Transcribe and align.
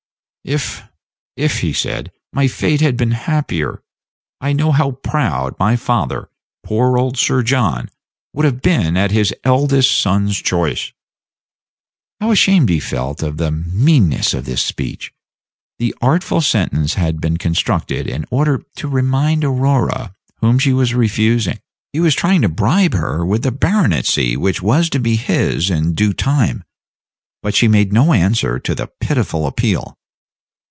"If 0.43 0.81
if," 1.37 1.59
he 1.59 1.71
said, 1.71 2.11
"my 2.33 2.47
fate 2.47 2.81
had 2.81 2.97
been 2.97 3.11
happier, 3.11 3.83
I 4.41 4.53
know 4.53 4.71
how 4.71 4.93
proud 4.93 5.53
my 5.59 5.75
father, 5.75 6.31
poor 6.63 6.97
old 6.97 7.15
Sir 7.15 7.43
John, 7.43 7.91
would 8.33 8.45
have 8.45 8.59
been 8.59 8.97
of 8.97 9.11
his 9.11 9.35
eldest 9.43 9.97
son's 9.99 10.41
choice." 10.41 10.93
How 12.19 12.31
ashamed 12.31 12.69
he 12.69 12.79
felt 12.79 13.21
of 13.21 13.37
the 13.37 13.51
meanness 13.51 14.33
of 14.33 14.45
this 14.45 14.63
speech! 14.63 15.13
The 15.77 15.93
artful 16.01 16.41
sentence 16.41 16.95
had 16.95 17.21
been 17.21 17.37
constructed 17.37 18.07
in 18.07 18.25
order 18.31 18.63
to 18.77 18.87
remind 18.87 19.43
Aurora 19.45 20.15
whom 20.37 20.57
she 20.57 20.73
was 20.73 20.95
refusing. 20.95 21.59
He 21.93 21.99
was 21.99 22.15
trying 22.15 22.41
to 22.41 22.49
bribe 22.49 22.95
her 22.95 23.23
with 23.23 23.43
the 23.43 23.51
baronetcy 23.51 24.35
which 24.37 24.59
was 24.59 24.89
to 24.89 24.99
be 24.99 25.17
his 25.17 25.69
in 25.69 25.93
due 25.93 26.13
time. 26.13 26.63
But 27.43 27.53
she 27.53 27.67
made 27.67 27.93
no 27.93 28.11
answer 28.11 28.57
to 28.57 28.73
the 28.73 28.87
pitiful 28.99 29.45
appeal. 29.45 29.99